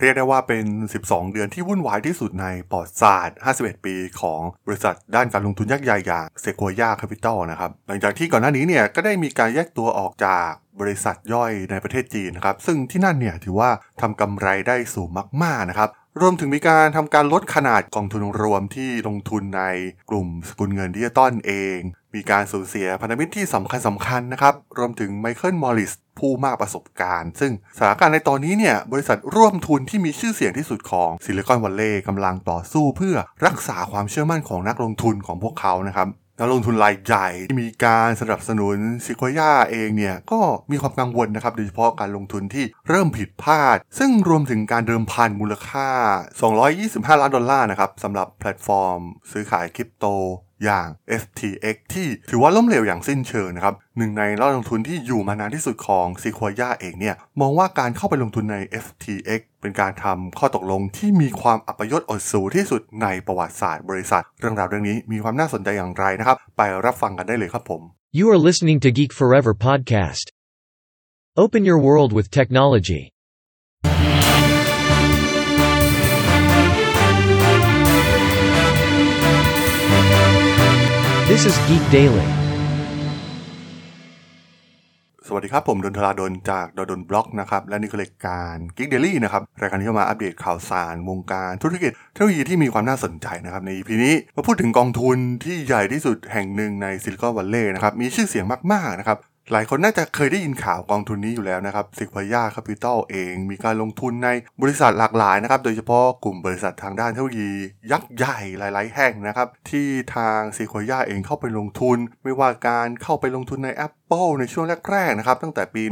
[0.00, 0.64] เรียกได้ว่าเป็น
[1.02, 10.48] 12 เดือนที่วุ่นวายที่สุดในประวัติศาสตร์ 51 ปีของบริษัทด้านการลงทุนยักษ์ใหญ่อย่าง Sequoia Capital นะครับ หลังจากที่ก่อนหน้านี้เนี่ยก็ได้มีการแยกตัวออกจาก
[10.80, 13.70] บริษัทย่อยในประเทศจีนนะครับ ซึ่งที่นั่นเนี่ยถือว่า
[14.00, 15.08] ทำกำไรได้สูง
[15.42, 15.90] มาก ๆ นะครับ
[16.20, 19.62] รวมถึงมีการทำการลดขนาดกองทุนรวมที่ลงทุนใน
[20.10, 21.78] กลุ่มสกุลเงินดิจิตอลเอง
[22.16, 33.16] มีการสูญเสียพันธมิตรที่สำคัญสำคัญนะครับ รวมถึง Michael Moritzผู้มากประสบการณ์ ซึ่งสถานการณ์ในตอนนี้เนี่ย บริษัทร่วมทุนที่มีชื่อเสียงที่สุดของ Silicon Valley กำลังต่อสู้เพื่อ
[33.46, 36.08] รักษาความเชื่อมั่นของนักลงทุนของพวกเขานะครับ
[36.40, 40.40] นักลงทุนรายใหญ่ที่มีการสนับสนุน Sequoia เองเนี่ย ก็
[40.70, 45.88] มีความกังวลนะครับ โดยเฉพาะการลงทุนที่เริ่มผิดพลาด ซึ่งรวมถึงการเดิมพันมูลค่า
[46.54, 49.00] 225 ล้านดอลลาร์นะครับสำหรับแพลตฟอร์ม
[49.32, 50.06] ซื้อขายคริปโต
[50.64, 50.86] อย่าง
[51.22, 67.82] FTX ที่ถือว่าล้มเหลวอย่างสิ้นเชิงนะครับหนึ่งในนักลงทุนที่อยู่มานานที่สุดของซีควย่าเองเนี่ยมองว่าการเข้าไปลงทุนใน FTX เป็นการทำข้อตกลงที่มีความอัปยศอดสูที่สุดในประวัติศาสตร์บริษัท เรื่องราวเรื่องนี้มีความน่าสนใจอย่างไรนะครับ ไปรับฟังกันได้เลยครับผม
[68.18, 70.26] You are listening to Geek Forever podcast.
[71.44, 73.02] Open your world with technology.
[81.36, 82.26] This is Geek Daily.
[85.26, 99.18] สวัสดีครับ ผมดนทราดนจากดนบล็อกนะครับ และนี่คือรายการ Geek Daily นะครับ รายการที่จะมาอัปเดตข่าวสารวงการธุรกิจเทคโนโลยีที่มีความน่าสนใจนะครับ ใน EP นี้มาพูดถึงกองทุนที่ใหญ่ที่สุดแห่งหนึ่งในซิลิคอนวัลเลย์นะครับ มีชื่อเสียงมาก ๆ นะครับ
[99.52, 104.28] หลายคนน่าจะเคยได้ยินข่าวกองทุนนี้อยู่แล้วนะครับซิกพยาคาปิตอลเอง มีการลงทุนใน
[104.62, 107.50] บริษัทหลากหลายนะครับ โดยเฉพาะกลุ่มบริษัททางด้านเทคโนโลยี
[107.92, 115.82] ยักษ์ใหญ่หลาย ๆ แห่งนะครับ ที่ทางซิกพยาเองเข้าไปลงทุน ไม่ว่าการเข้าไปลงทุนใน Apple ในช่วงแรก ๆ นะครับ ตั้งแต่ปี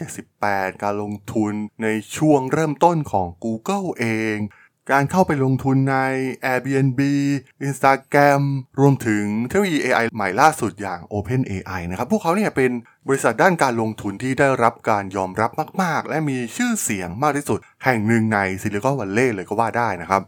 [0.00, 4.36] 1978 การลงทุนในช่วงเริ่มต้นของ Google เอง
[4.90, 5.96] การเข้าไปลงทุนใน
[6.44, 7.00] Airbnb
[7.66, 8.42] Instagram
[8.80, 12.70] รวมถึงเทคโนโลยี AI ใหม่ล่าสุดอย่าง OpenAI นะครับ พวกเขาเนี่ยเป็น
[13.08, 15.50] บริษัทด้านการลงทุนที่ได้รับการยอมรับ
[15.82, 20.22] มาก ๆ และมีชื่อเสียงมากที่สุด แห่งหนึ่งในซิลิคอนวัลเลย์เลยก็ว่าได้นะครับ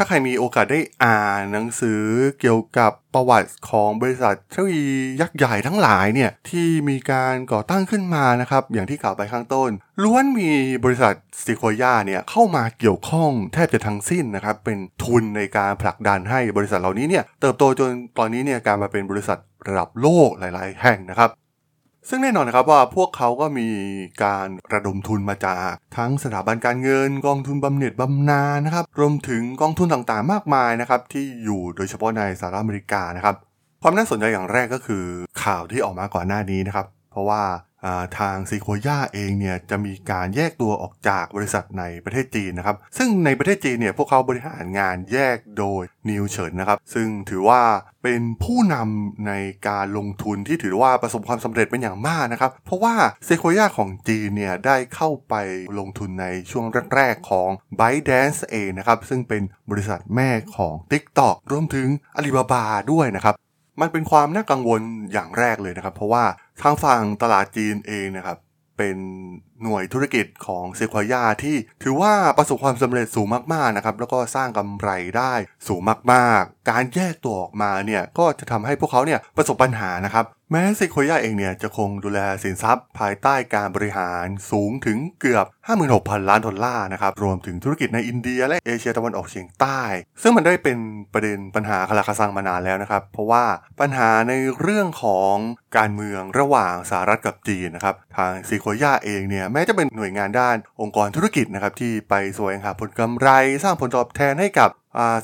[0.00, 2.02] ถ้าใครมีโอกาสได้อ่านหนังสือ
[2.40, 9.70] เกี่ยวกับประวัติของบริษัทเทคโนโลยียักษ์ใหญ่ทั้งหลายเนี่ยที่มีการก่อตั้งขึ้นมานะครับ อย่างที่กล่าวไปข้างต้น
[10.02, 10.50] ล้วนมี
[10.84, 11.14] บริษัท
[11.44, 19.38] ซิโคย่าเนี่ยเข้ามาเกี่ยวข้องแทบจะทั้งสิ้นนะครับ เป็นทุนในการผลักดันให้บริษัทเหล่านี้เนี่ยเติบโตจนตอนนี้เนี่ยการมาเป็นบริษัท
[19.68, 21.30] ระดับโลกหลาย ๆ แห่งนะครับ
[22.10, 23.68] ซึ่งแน่นอนนะครับว่าพวกเขาก็มี
[24.24, 33.34] การระดมทุนมาจากทั้งสถาบันการเงินกองทุนบำเหน็จบำนาญนะครับ รวมถึงกองทุนต่างๆ มากมายนะครับ ที่อยู่โดยเฉพาะในสหรัฐอเมริกานะครับ
[33.82, 35.04] ความน่าสนใจอย่างแรกก็คือ
[35.42, 37.42] ข่าวที่ออกมาก่อนหน้านี้นะครับ เพราะว่า
[38.18, 47.62] ทางซีโคย่าเองเนี่ยจะมีการแยกตัวออกจากบริษัทในประเทศจีนนะครับ ซึ่งในประเทศจีนเนี่ยพวกเขาบริหารงานแยกโดยนิวเฉินนะครับ ซึ่งถือว่า
[48.02, 49.32] เป็นผู้นำใน
[49.68, 52.94] การลงทุนที่ถือว่าประสบความสำเร็จเป็นอย่างมากนะครับ เพราะว่า
[53.24, 55.34] เซโคย่าของจีนเนี่ยได้เข้าไป
[55.78, 57.48] ลงทุนในช่วงแรกๆของ
[57.80, 61.88] ByteDance เองนะครับ ซึ่งเป็นบริษัทแม่ของ TikTok รวมถึง
[62.18, 62.62] Alibaba
[62.92, 63.34] ด้วยนะครับ
[63.80, 64.80] มันเป็นความน่ากังวล
[65.12, 66.24] อย่างแรกเลยนะครับ เพราะว่า
[66.62, 68.38] ทางฝั่งตลาดจีนเองนะครับ
[68.76, 68.96] เป็น
[69.62, 75.32] หน่วยธุรกิจของเซควายาที่ถือว่าประสบความสำเร็จสูงมากๆนะครับแล้วก็สร้างกำไรได้
[75.68, 75.80] สูง
[76.12, 85.46] มากๆ การแยกตัวออกมาเนี่ยก็จะทำให้พวกเขาเนี่ยประสบปัญหานะครับแม้เซควายาเองเนี่ยจะคงดูแลสินทรัพย์ ภายใต้การบริหารสูงถึงเกือบ
[85.86, 89.80] 56,000 ล้านดอลลาร์นะครับรวมถึงธุรกิจในอินเดีย และเอเชียตะวันออกเฉียงใต้
[90.22, 90.78] ซึ่งมันได้เป็น
[91.12, 93.44] ประเด็นปัญหาคาราคาซังมานานแล้วนะครับ เพราะว่า
[93.80, 95.34] ปัญหาในเรื่องของ
[95.76, 103.28] การเมืองระหว่างสหรัฐกับจีนนะครับทางซีโคย่าเองเนี่ยแม้จะเป็นหน่วยงานด้านองค์กรธุรกิจนะครับที่ไปแสวงหาผลกำไร
[103.62, 104.70] สร้างผลตอบแทนให้กับ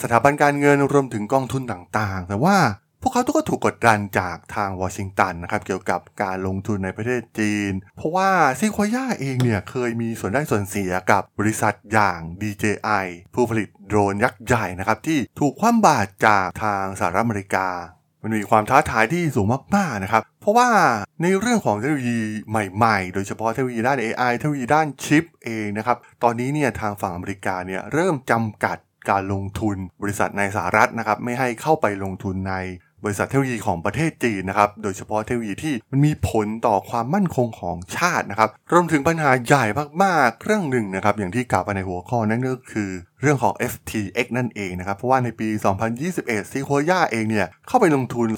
[0.03, 2.59] สถาบันการเงินรวมถึงกองทุนต่างๆ แต่ว่า
[3.03, 17.69] พวกเขาทุกก็ถูกกดดันจากทางวอชิงตันนะครับเกี่ยวกับการลงทุนในประเทศจีน เพราะว่าซีโคย่าเองเนี่ยเคยมีส่วนได้ส่วนเสียกับบริษัทอย่าง DJI ผู้ผลิตโดรนยักษ์ใหญ่นะครับที่ถูกคว่ำบาตรจากทางสหรัฐอเมริกา
[18.23, 19.47] มันมีความท้าทายที่สูง
[19.77, 20.71] มากๆนะครับ เพราะว่า
[21.23, 22.19] ในเรื่องของเทคโนโลยี
[22.49, 28.79] ใหม่ๆ โดยเฉพาะเทคโนโลยีด้าน AI เทคโนโลยีด้านชิปเองนะครับ ตอนนี้เนี่ยทางฝั่งอเมริกาเนี่ยเริ่มจำกัด
[29.11, 32.55] การลงทุนบริษัทในสหรัฐนะครับ ไม่ให้เข้าไปลงทุนใน
[33.05, 39.65] บริษัทเทคโนโลยีของประเทศจีนนะครับ โดยเฉพาะเทคโนโลยีที่มันมีผลต่อความมั่นคงของชาตินะครับ รวมถึงปัญหาใหญ่
[40.03, 42.91] มากๆเรื่องหนึ่งนะครับ อย่างที่กล่าวไปในหัวข้อนั่นก็คือ
[43.21, 45.49] เรื่องของ FTX นั่นเองนะครับ เพราะว่าในปี
[46.01, 48.29] 2021 ซีโคย่าเองเนี่ยเข้าไปลงทุน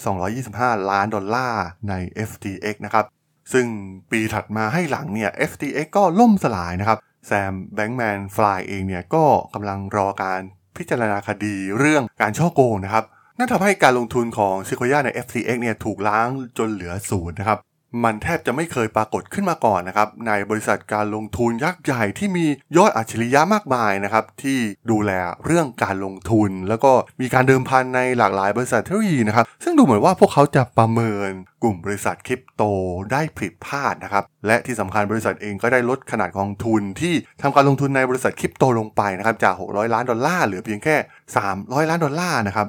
[0.41, 1.95] 225 ล้านดอลลาร์ใน
[2.29, 3.05] FTX นะครับ
[3.53, 3.67] ซึ่ง
[4.11, 9.25] ปีถัดมาให้หลังเนี่ย FTX ก็ล่มสลายนะครับ แซมแบงก์แมนฟลายเองเนี่ยก็
[9.55, 10.41] กำลังรอการ
[10.77, 13.05] พิจารณาคดีเรื่องการช่อโกงนะครับ
[13.39, 16.29] นั่นทำให้การลงทุนของซิโคย่าใน FTX เนี่ยถูกล้าง
[16.59, 17.59] จนเหลือศูนย์นะครับ
[18.05, 22.47] มันแทบจะไม่เคยปรากฏขึ้นมาก่อนนะครับ ในบริษัทการลงทุนยักษ์ใหญ่ที่มี
[22.77, 24.59] ยอดอัจฉริยะมากมายนะครับ ที่
[24.91, 25.11] ดูแล
[25.45, 31.31] เรื่องการลงทุน แล้วก็มีการเดิมพันในหลากหลายบริษัทเทคโนโลยีนะครับ ซึ่งดูเหมือนว่าพวกเขาจะประเมิน
[31.63, 32.63] กลุ่มบริษัทคริปโต
[33.13, 40.97] ได้ผิดพลาดนะครับ และที่สำคัญบริษัทเองก็ได้ลดขนาดกองทุนที่ทำการลงทุนในบริษัทคริปโตลงไปนะครับจาก 600 ล้านดอลลาร์เหลือเพียงแค่
[41.43, 42.69] 300 ล้านดอลลาร์นะครับ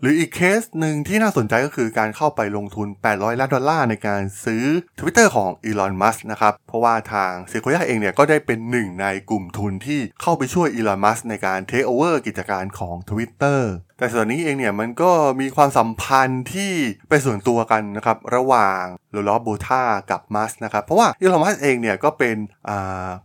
[0.00, 4.64] หรืออีกเคสหนึ่งที่น่าสนใจก็คือการเข้าไปลงทุน 800 ล้านดอลลาร์ในการซื้อ
[4.98, 13.60] Twitter ของ Elon Musk นะครับ เพราะว่าทาง Sequoia เองเนี่ยก็ได้เป็นหนึ่งในกลุ่มทุนที่เข้าไปช่วย Elon Musk ในการเทคโอเวอร์กิจการของ Twitter
[13.98, 16.72] แต่ส่วนนี้เองเนี่ยมันก็มีความสัมพันธ์ที่
[17.08, 18.82] เป็นส่วนตัวกันนะครับระหว่าง
[19.12, 22.36] โลลอโบธากับมัสนะครับเพราะว่าอีลอนมัสเองเนี่ยก็เป็น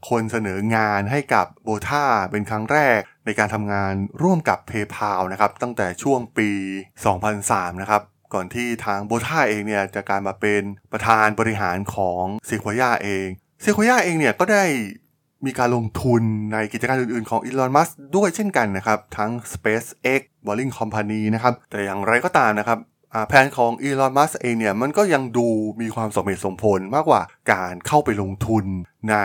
[0.09, 3.93] คนเสนองานให้กับโบธาเป็นครั้งแรกในการทำงาน
[4.23, 6.49] ร่วมกับ PayPal นะครับตั้งแต่ช่วงปี
[7.15, 8.01] 2003 นะครับ
[8.33, 10.61] ก่อนที่ทางโบธาเองเนี่ยจะการมาเป็น
[10.91, 13.27] ประธานบริหารของซีควายาเอง
[13.63, 14.65] ซีควายาเองเนี่ยก็ได้
[15.45, 16.21] มีการลงทุน
[16.53, 22.79] ในกิจการอื่นๆของอีลอนมัสด้วยเช่นกันนะครับ ทั้ง SpaceX Boring Company นะครับ แต่อย่างไรก็ตามนะครับ
[23.27, 25.47] แผนของอีลอนมัสเองเนี่ย มันก็ยังดู
[25.81, 27.21] มีความสมเหตุสมผลมากกว่า
[27.51, 28.65] การเข้าไปลงทุน
[29.09, 29.15] ใน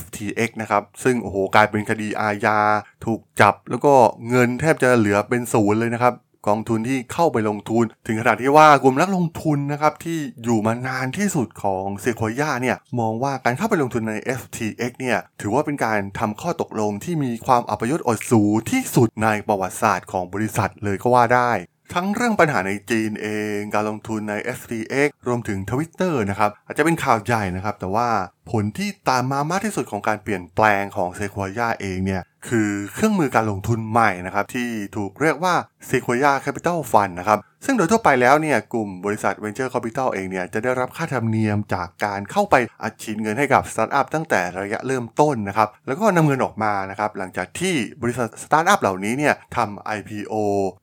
[0.00, 2.58] FTX นะครับ ซึ่งโอ้โหกลายเป็นคดีอาญา
[3.06, 3.92] ถูกจับแล้วก็
[4.28, 6.14] เงินแทบจะเหลือเป็นศูนย์เลยนะครับ
[6.48, 21.52] กองทุนที่เข้าไปลงทุน ถึงขนาดที่ว่ากลุ่มนักลงทุนนะครับที่อยู่มานานที่สุดของเซโคย่าเนี่ยมองว่าการเข้าไปลงทุนใน FTX เนี่ยถือว่าเป็นการทำข้อตกลงที่มีความอัปยศอดสูที่สุดในประวัติศาสตร์ของบริษัทเลยก็ว่าได้
[21.94, 28.08] ทั้งเรื่องปัญหาในจีนเองการลงทุนใน FTX รวมถึง Twitter นะครับอาจจะเป็นข่าวใหญ่นะครับ แต่ว่า
[28.50, 35.54] ผลที่ตามมามากที่สุดของการเปลี่ยนแปลงของเซควายาเองเนี่ย คือเครื่องมือการลงทุนใหม่นะครับที่ถูกเรียกว่า
[35.88, 50.34] Sequoia Capital Fund นะครับซึ่งโดยทั่วไปแล้วเนี่ยกลุ่มบริษัท Venture Capital เองเนี่ยจะได้รับค่าธรรมเนียมจากการเข้าไปอัดฉีดเงินให้กับสตาร์ทอัพตั้งแต่ระยะเริ่มต้นนะครับแล้วก็นำเงินออกมานะครับหลังจากที่บริษัทสตาร์ทอัพเหล่านี้เนี่ยทำ IPO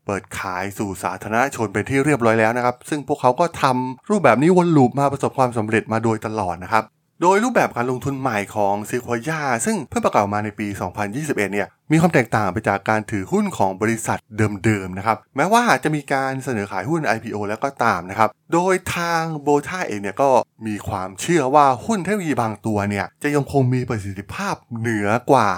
[0.06, 6.86] เปิดขายสู่สาธารณชนเป็นที่เรียบร้อยแล้วนะครับซึ่งพวกเขาก็ทำรูปแบบนี้วน loop มาประสบความสำเร็จมาโดยตลอดนะครับ
[7.22, 10.68] โดยรูปแบบการลงทุนใหม่ของ Sequoia ซึ่งเพิ่งประกาศมาในปี
[11.10, 14.18] 2021 เนี่ยมีความแตกต่างไปจากการถือหุ้นของบริษัท
[14.66, 20.30] เดิมๆนะครับแม้ว่าจะมีการเสนอขายหุ้น IPO แล้วก็ตามนะครับโดยทาง Botha เองเนี่ยก็
[20.68, 25.50] มีความเชื่อว่าหุ้นเทคโนโลยีบางตัวเนี่ยจะยังคงมีประสิทธิภาพเหนือกว่า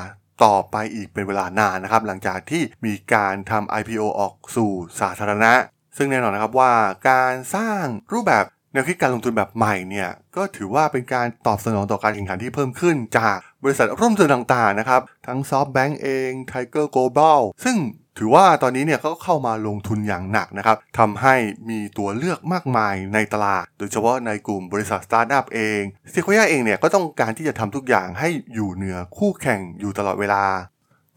[0.44, 5.54] ต่อไปอีกเป็นเวลานานนะครับหลังจากที่มีการทำ IPO ออกสู่สาธารณะ
[5.98, 6.74] ซึ่งแน่นอนนะครับว่า
[7.10, 7.84] การสร้าง
[8.14, 17.78] รูปแบบ แนวคิดการลงทุนแบบใหม่เนี่ยก็ถือว่าเป็นการตอบสนองต่อการแข่งขันที่เพิ่มขึ้นจากบริษัทร่วมทุนต่างๆนะครับ ทั้ง SoftBank เอง Tiger Global ซึ่ง
[18.18, 21.36] ถือว่าตอนนี้เนี่ยก็เข้ามาลงทุนอย่างหนักนะครับทำให้
[21.70, 25.82] มีตัวเลือกมากมายในตลาด โดยเฉพาะในกลุ่มบริษัทสตาร์ทอัพเอง
[26.14, 30.44] Sequoia เองเนี่ยก็ต้องการที่จะทำทุกอย่างให้อยู่เหนือคู่แข่งอยู่ตลอดเวลา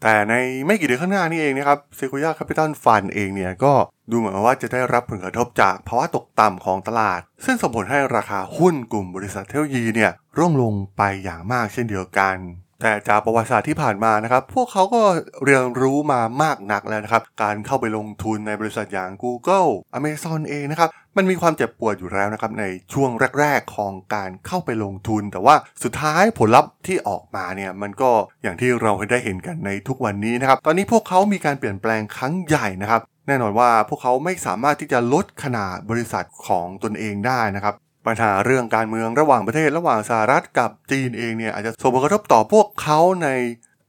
[0.05, 0.33] แต่ใน
[0.65, 3.73] ไม่กี่เดือนข้างหน้านี่เองนะครับ Sequoia Capital Fund เองเนี่ยก็
[4.11, 12.35] ดูเหมือนว่าจะได้รับผลกระทบจากภาวะตกต่ำของตลาด ซึ่งส่งผลให้ราคาหุ้นกลุ่มบริษัทเทคโนโลยีเนี่ยร่วงลงไปอย่างมากเช่นเดียวกัน
[12.83, 15.01] แต่จากประวัติศาสตร์ที่ผ่านมานะครับพวกเขาก็
[15.43, 28.11] เรียนรู้มามากนักแล้วนะครับการเข้าไปลงทุนในบริษัทอย่าง Google Amazon เองนะครับมันมีความเจ็บปวดอยู่แล้วนะครับในช่วงแรก ๆ ของการเข้าไปลงทุน แต่ว่าสุดท้ายผลลัพธ์ที่ออกมาเนี่ยมันก็
[28.43, 43.29] อย่างที่เราได้เห็นกันในทุกวันนี้นะครับตอนนี้พวกเขามีการเปลี่ยนแปลงครั้งใหญ่นะครับแน่นอนว่าพวกเขาไม่สามารถที่จะลดขนาดบริษัทของตนเองได้นะครับ ปัญหาเรื่องการเมืองระหว่างประเทศระหว่างสหรัฐกับจีนเองเนี่ยอาจจะส่งผลกระทบต่อพวกเขาใน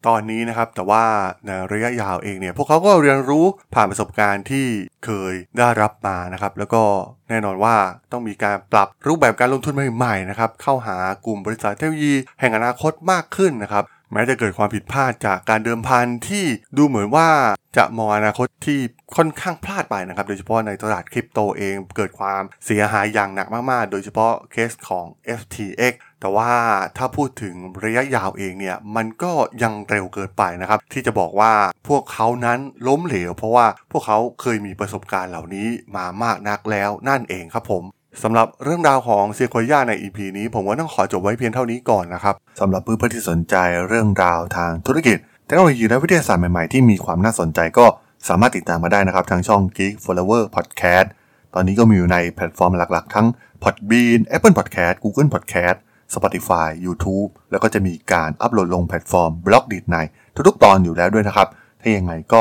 [0.06, 1.04] ตอนนี้นะครับ แต่ว่า
[1.46, 3.44] ในระยะยาวเองเนี่ยพวกเขาก็เรียนรู้
[3.74, 4.66] ผ่านประสบการณ์ที่
[5.04, 6.82] เคยได้รับมานะครับ แล้วก็
[7.28, 7.76] แน่นอนว่า
[8.12, 16.44] ต้องมีการปรับรูปแบบการลงทุนใหม่ๆนะครับเข้าหากลุ่มบริษัทเทคโนโลยีแห่งอนาคตมากขึ้นนะครับ แม้จะเกิดความผิดพลาดจากการเดิมพันที่
[16.76, 17.28] ดูเหมือนว่า
[17.76, 18.78] จะมองอนาคตที่
[19.16, 25.06] ค่อนข้างพลาดไปนะครับ โดยเฉพาะในตลาดคริปโตเองเกิดความเสียหายอย่างหนักมาก ๆ โดยเฉพาะเคสของ
[25.40, 26.52] FTX แต่ว่า
[26.96, 29.32] ถ้าพูดถึงระยะยาวเองเนี่ยมันก็
[29.62, 31.52] ยังเร็วเกินไปนะครับ ที่จะบอกว่า
[31.88, 32.58] พวกเขานั้น
[32.88, 37.84] ล้มเหลว เพราะว่าพวกเขาเคยมีประสบการณ์เหล่านี้มามากนักแล้วนั่นเองครับผม
[38.22, 43.54] สำหรับเรื่องราวของเซียโคย่าใน EP นี้ผมว่าต้องขอจบไว้เพียงเท่านี้ก่อนนะครับสำหรับเพื่อนๆที่สนใจ
[43.88, 45.16] เรื่องราวทางธุรกิจ
[45.46, 47.86] เทคโนโลยีและวิทยาศาสตร์ใหม่ๆที่มีความน่าสนใจก็
[48.28, 51.06] สามารถติดตามมาได้นะครับ ทางช่อง Geek Flower Podcast
[51.54, 53.26] ตอนนี้ก็มีอยู่ในแพลตฟอร์มหลักๆ ทั้ง
[53.62, 55.76] Podbean Apple Podcast Google Podcast
[56.14, 59.96] Spotify YouTube แล้วก็จะมีการอัปโหลดลงแพลตฟอร์ม Blockdit ใน
[60.48, 61.48] ทุกๆตอนอยู่แล้วด้วยนะครับ
[61.80, 62.40] ถ้ายังไงก็